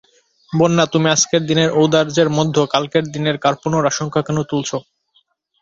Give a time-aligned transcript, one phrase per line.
[0.53, 4.69] বন্যা, তুমি আজকের দিনের ঔদার্যের মধ্যে কালকের দিনের কার্পণ্যের আশঙ্কা কেন তুলছ।